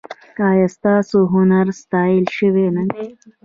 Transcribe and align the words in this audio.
ایا 0.49 0.67
ستاسو 0.77 1.17
هنر 1.33 1.65
ستایل 1.81 2.25
شوی 2.37 2.65
نه 2.75 2.83
دی؟ 2.91 3.03